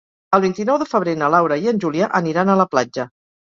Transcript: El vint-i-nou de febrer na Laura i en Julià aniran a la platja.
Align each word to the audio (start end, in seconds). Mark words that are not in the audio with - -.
El 0.37 0.41
vint-i-nou 0.45 0.79
de 0.83 0.87
febrer 0.93 1.13
na 1.19 1.29
Laura 1.35 1.59
i 1.67 1.69
en 1.73 1.83
Julià 1.85 2.09
aniran 2.21 2.51
a 2.51 2.57
la 2.63 2.67
platja. 2.73 3.07